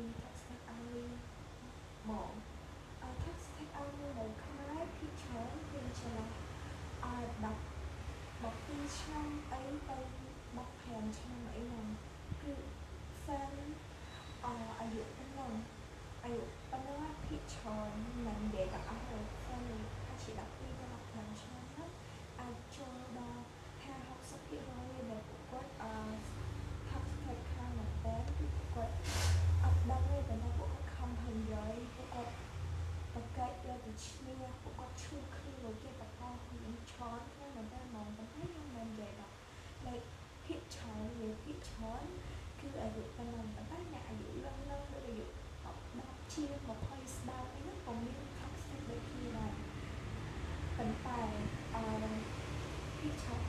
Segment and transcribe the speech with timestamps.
[0.00, 1.02] thì tại sao ai
[2.04, 2.24] mổ
[3.00, 5.80] à, các sách ông mổ khai khi cháu về
[6.14, 6.30] lại
[7.00, 8.74] à, bọc đi
[9.06, 10.04] trong ấy tay
[10.56, 11.82] bọc hàng trong ấy là
[12.46, 12.54] cứ
[13.26, 13.72] sang
[14.42, 15.62] à, ở giữa bên lòng
[16.22, 17.90] ở giữa bên đó khi cháu
[18.24, 19.74] mình để đọc ở hồ sang thì
[20.08, 21.59] các chị đọc đi đọc hàng trong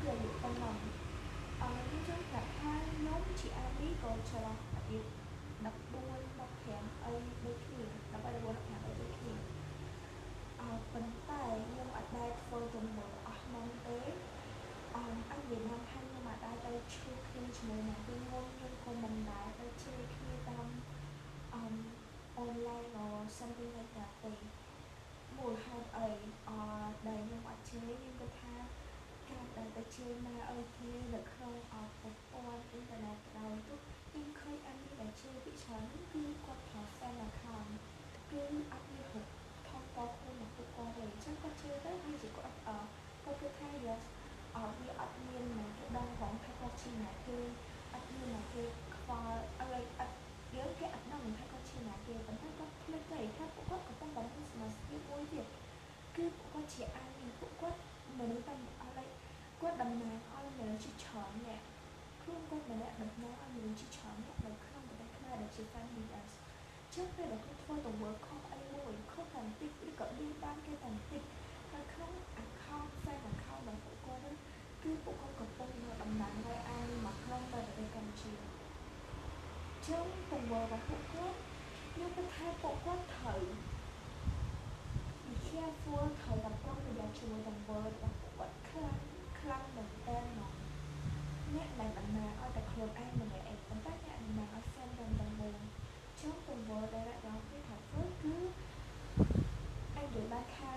[0.00, 0.76] ភាគច្រើនគឺអាយុប៉ុណ្ណឹង
[1.62, 5.00] អឺខ្ញុំចង់ប្រាប់ថាខ្ញុំជាអាមីក៏ចន្លោះអាយុ
[5.64, 9.34] 14 15អីដូចគ្នា14 15អីដូចគ្នា
[10.60, 13.98] អឺប៉ុន្តែខ្ញុំអត់ដែលធ្វើទង្វើអស់ហ្នឹងទេ
[14.94, 20.66] អឺអញនិយាយមកថាខ្ញុំអត់ដែលទៅឈឺគ្នាជាមួយអ្នកវិញខ្ញុំខ្ញុំក៏មិនដែលទៅជេរគ្នាតាម
[21.54, 21.64] អឺ
[22.42, 24.34] online or something like that ទេ
[25.38, 26.10] មួយហេតុអី
[26.48, 26.60] អឺ
[27.08, 28.54] ដែលខ្ញុំអត់ជេរខ្ញុំគិតថា
[29.30, 33.78] ការដែលទៅជេរណាអីគ្នានៅក្នុងអប្រព័ន្ធអ៊ីនធឺណិតក៏ដោយទោះ
[34.08, 37.72] ខ្ញុំឃើញអាមីដែលជេរពីច្រើនគឺគាត់ប្រើ fan account
[38.30, 39.24] គឺអត់មានហុក
[39.68, 42.76] ថតតខ្លួនរបស់ពួកគាត់ទេអញ្ចឹងគាត់ជេរទៅហើយជាគាត់អឺ
[43.24, 44.02] គាត់គិតថា yes
[44.56, 46.32] អត់វាអត់មានមកគេដឹងផង
[46.90, 48.62] ថាគាត់ជាអ្នកគេអត់មានមកគេ
[48.96, 50.14] ខ្វល់អីអត់
[50.56, 55.46] យើងគេអត់ដឹងថាគាត់ជាអ្នកគេប៉ុន្តែគាត់ភ្លេចទៅថាពួកគាត់កំពុងតែមានសមាសភាពមួយទៀត
[56.16, 57.78] គឺពួកគាត់ជាអានពួកគាត់
[58.18, 59.10] មនុស្សតែអត់
[59.60, 61.60] គាត់តំណាងឲ្យមនុស្សជាច្រើនអ្នក
[62.22, 66.30] ខ្លួនគាត់ម្នាក់តំណាងឲ្យមនុស្សជាច្រើនអ្នកនៅក្នុងប្រទេសខ្មែរដែលជា family us
[66.94, 71.22] ចឹងពេលដែលគាត់ធ្វើទៅ work ខុសអីមួយខុសតែបន្តិចឬក៏លីបានគេតែបន្តិច
[71.70, 72.12] ហើយក្នុង
[72.42, 74.36] account fan account របស់ពួកគាត់ហ្នឹង
[74.82, 78.32] គឺពួកគាត់កំពុងយកតំណែងឲ្យអានមកក្នុងប្រទេសកម្ពុជា
[79.86, 81.36] ចឹងទង្វើ របស់ពួកគាត់
[81.92, 83.42] ខ្ញុំគិតថាពួកគាត់ត្រូវ
[85.24, 88.96] be careful ត្រូវតែប្រុងប្រយ័ត្នជាមួយទង្វើរបស់ពួកគាត់ខ្លាំង
[89.40, 90.52] ខ្លាំងមែនតើមក
[91.54, 95.54] អ្នកដែលតំណាងឲ្យតែខ្លួនឯងម្នាក់ឯងប៉ុន្តែអ្នកតំណាងឲ្យ fan ទាំងទាំងមូល
[96.20, 98.36] ចឹងទង្វើដែលអ្នកទាំងពីរថាធ្វើគឺ
[99.96, 100.72] អញនិយាយបានថា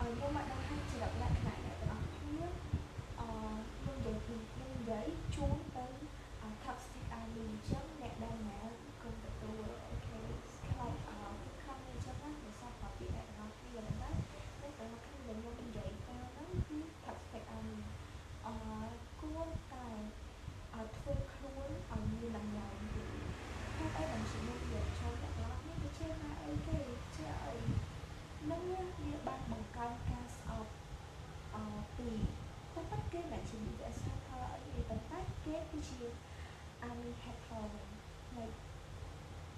[0.00, 2.44] ឲ្យខ្ញុំមកដឹងថាចរិតលក្ខណៈអ្នកទាំងអស់គ្នា
[3.20, 3.28] អឺ
[3.78, 5.86] ខ្ញុំនិយាយពីខ្ញុំនិយាយជូនទៅ
[6.64, 8.60] toxic army ចឹងអ្នកដែលណា
[9.02, 10.20] គុំទទួលអូខេ
[10.66, 11.18] ខ្លាចអឺ
[11.62, 17.78] ខំនេះចឹងណាមិនសោះពីអ្នកទាំងអស់គ្នាតែអ្នកទាំងអស់គ្នាដែលខ្ញុំនិយាយទៅហ្នឹងគឺ toxic army
[18.46, 18.54] អឺ
[19.20, 19.88] គួរតែ
[20.74, 23.08] ឲ្យធ្វើខ្លួនឲ្យមានតម្លៃទៀត
[23.76, 26.78] ហេតុអីបានជាខ្ញុំនិយាយចូលអ្នកទាំងអស់គ្នាវាជាថាអីគេ
[27.16, 27.54] ជាអី
[28.50, 30.72] នឹងវាបានបង្កើនការស្អប់
[31.54, 31.64] អឺ
[31.96, 32.10] ពី
[32.74, 36.00] តែប៉ុន្តែគេមិនជាវិទ្យាសាស្ត្រផលអីទេប៉ុន្តែគេគឺជា
[36.88, 37.64] army head ផល
[38.36, 38.56] like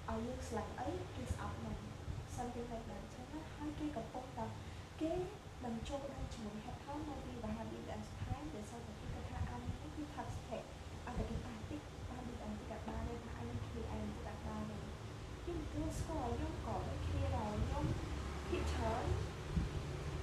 [0.09, 1.77] ឲ្យយើង ស្លាញ់អីគេស្អប់នឹង
[2.35, 4.45] something like that ចឹងណាហើយគេកំពុងតែ
[5.01, 5.11] គេ
[5.63, 10.63] មិនចូលដៃជាមួយ head ផលមកពីបាហាប៊ីដាស្ថានដែលសតគេគាត់ថា army នេះគឺ toxic
[11.05, 14.77] អត់តែគេប៉ះតិចប៉ះដូចអត់គេបានទេថាអញគ្នាឯងគេបានទេ
[15.41, 17.85] ខ្ញុំគឺស្គាល់ខ្ញុំក៏ដូចគ្នាដែរខ្ញុំ
[18.47, 19.05] ភាគច្រើន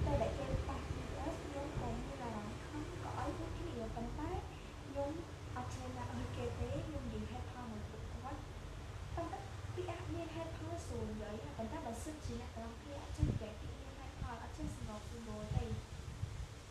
[0.05, 4.31] តែដែលគេប៉ះ BS ខ្ញុំក៏មានអារម្មណ៍ខំក៏ឲ្យពួកគ្នាប៉ុន្តែ
[4.85, 5.11] ខ្ញុំ
[5.55, 8.39] អត់ចេះណាឲ្យគេទេខ្ញុំនិយាយ head ផលមកពួកគាត់
[9.15, 9.39] ប៉ុន្តែ
[9.75, 15.75] ពីអាចមាន head ផលស្រួលនិយាយប៉ុន្តែបើសិនជាអ្នកទាំងគ្នាអត់ចេះនិយាយពីមាន head ផលអត់ចេះសម្របសម្រួលទេឲ្យ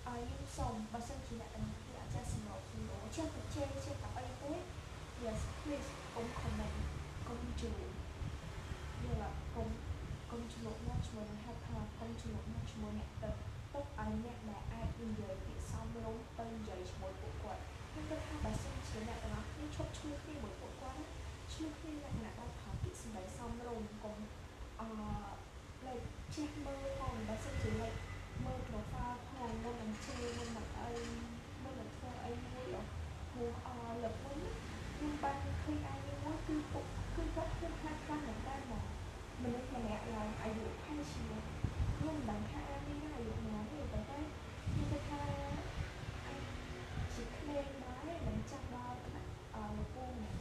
[0.04, 4.52] ខ្ញុំ សូមបើសិនជាអ្នកទាំងគ្នាអត់ចេះសម្របសម្រួលចេះតែជេរចេះតែអីទេ
[5.24, 6.76] yes please កុំ comment
[7.28, 7.82] កុំជួយ
[9.02, 9.68] យល់អត់កុំ
[10.30, 13.34] កុំឆ្លុកមកជាមួយនឹង head ផលកុំឆ្លុកមកជាមួយអ្នកទឹក
[13.72, 21.02] ទុកឲ្យអ្នកដែលអាចនិយាយពាក្យសមរម្យទៅនិយាយជាមួយពួកគាត់ខ្ញុំគិតថាបើសិនជាអ្នកទាំងអស់គ្នាឈប់ឈ្មោះគ្នាមួយពួកគាត់
[21.52, 24.16] ឈ្មោះគ្នាលក្ខណៈដល់ប្រើពាក្យសម្ដីសមរម្យកុំ
[24.80, 24.88] អឺ
[25.86, 27.98] like ចេះមើលផងបើសិនជា like
[28.44, 30.90] មើល profile ផងមុននឹងជេរមុននឹងអី
[31.62, 32.66] មុននឹងធ្វើអីមួយ
[33.32, 34.38] ព្រោះអឺលើកមុន
[34.94, 36.84] ខ្ញុំបានឃើញអាយមួយគឺពុក
[37.16, 38.84] គឺគាត់ខ្ញុំខ្លាចខ្លាំងមែនតើមក
[39.42, 41.24] មនុស្សម្នាក់ឡើងអាយុផែនជា
[41.96, 44.18] ខ្ញុំមិនដឹងថាអាយនេះអាយុណាទេប៉ុន្តែ
[44.70, 45.22] ខ្ញុំគិតថា
[47.14, 50.39] ជាក្មេងដែរមិនចាំដល់ថ្នាក់អឺលោកពូម្នាក់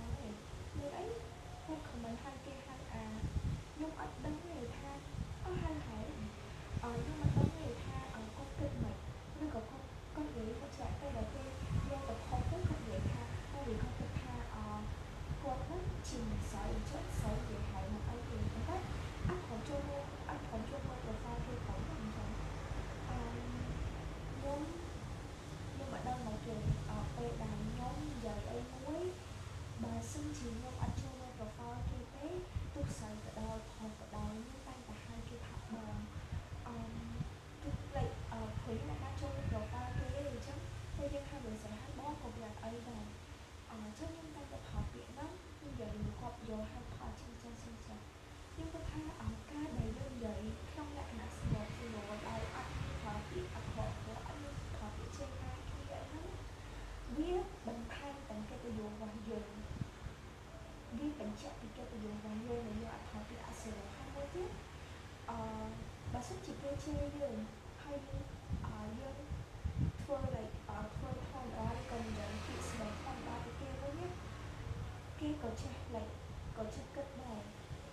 [76.59, 77.41] có chất cất bài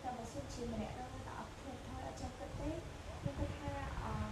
[0.02, 0.90] và một số chị mình đã
[1.26, 2.80] đã thêm thôi, ở trong cái tế
[3.24, 4.30] nhưng cái tha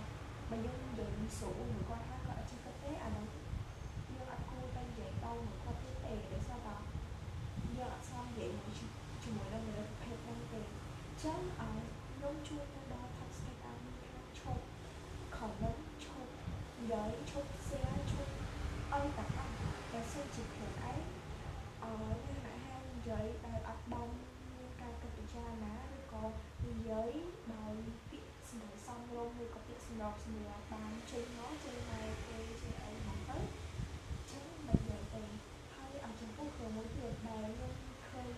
[0.50, 3.20] mình dùng điện sủ người qua tha ở trong cái tế à nó
[4.08, 6.78] nhưng anh cô đang dạy đâu người qua tiếp tiền để sao đó
[7.78, 8.92] giờ xong vậy mình chung
[9.24, 10.68] chung mình đang người ta thêm năng tiền
[11.22, 11.66] chắc ở
[12.20, 12.73] nông chung
[26.74, 27.12] និយាយ
[27.54, 27.76] ដោយ
[28.10, 30.42] ពាក្យសម្ដីសំរម្យឬក៏ពាក្យសម្ដងសម្ដី
[30.72, 33.38] បានចេញមកចេញមកទេចេញអីមកទៅ
[34.30, 35.22] ចឹងមិននិយាយទេ
[35.74, 37.72] ហើយអត់ចំពោះគ្រូមួយទៀតដែលខ្ញុំ
[38.08, 38.28] ឃើញ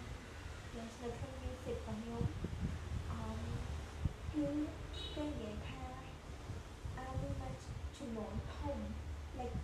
[0.75, 2.25] យើងស្ដីក្នុងមានសិទ្ធិរបស់ខ្ញុំ
[3.13, 3.41] អម
[4.33, 4.47] គឺ
[5.15, 5.85] គេនិយាយថា
[6.99, 7.55] អាលុយមក
[7.99, 8.79] ចំនួនធំ
[9.39, 9.57] like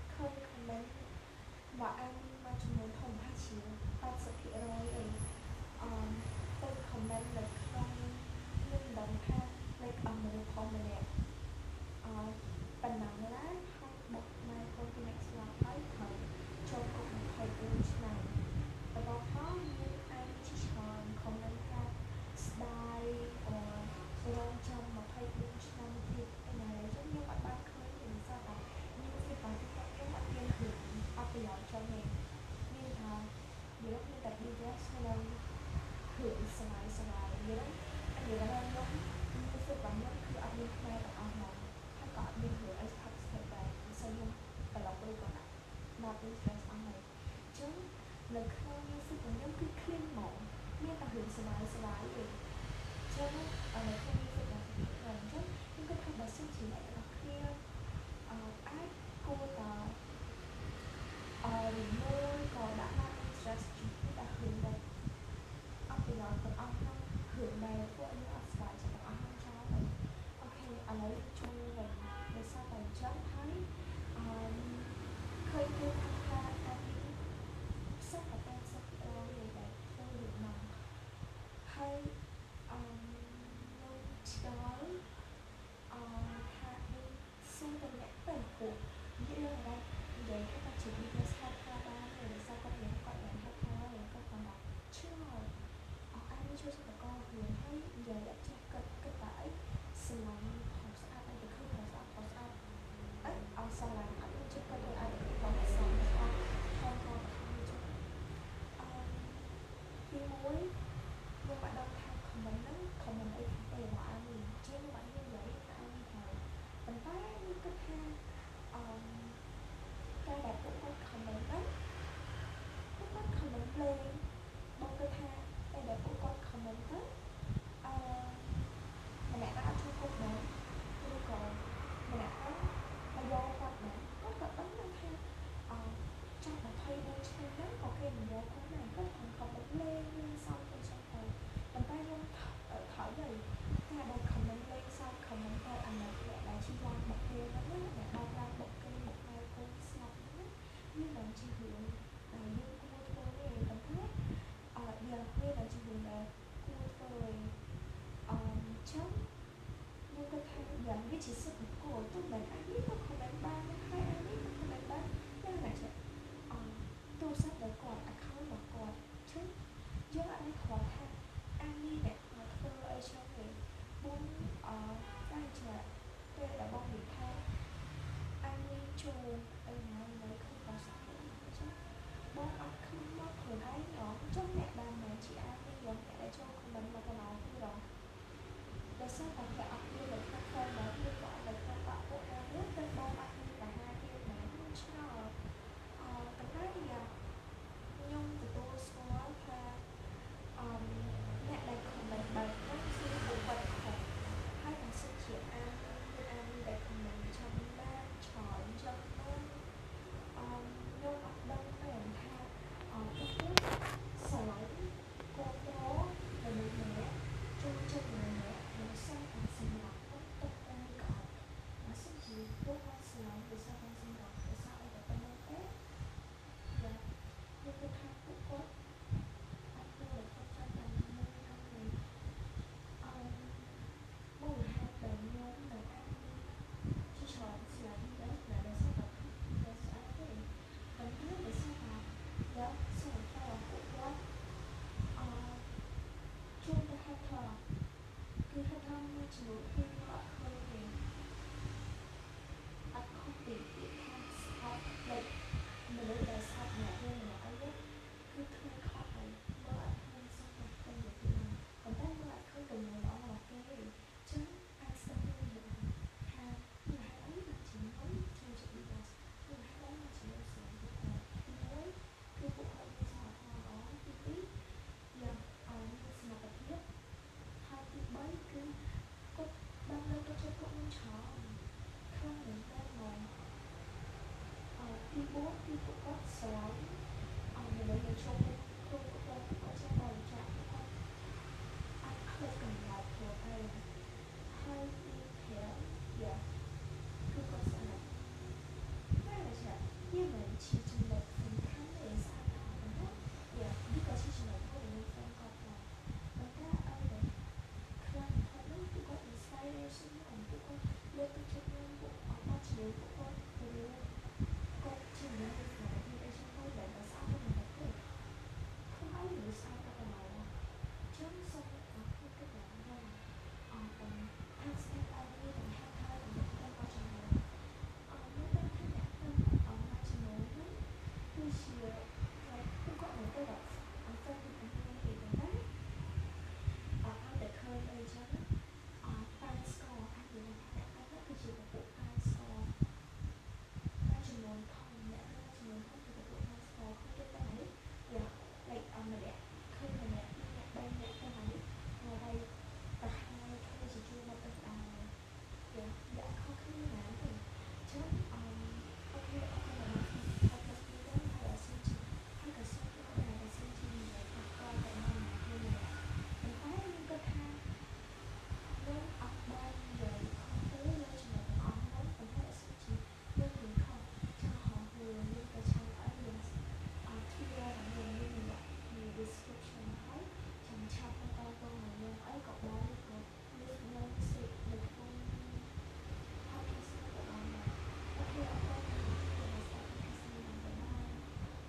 [286.42, 286.81] so